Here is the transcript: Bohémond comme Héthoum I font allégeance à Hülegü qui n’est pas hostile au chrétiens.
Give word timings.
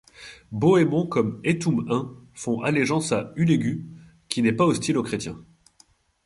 Bohémond 0.51 1.05
comme 1.05 1.39
Héthoum 1.43 1.85
I 1.87 2.01
font 2.33 2.61
allégeance 2.63 3.11
à 3.11 3.31
Hülegü 3.35 3.85
qui 4.29 4.41
n’est 4.41 4.51
pas 4.51 4.65
hostile 4.65 4.97
au 4.97 5.03
chrétiens. 5.03 5.39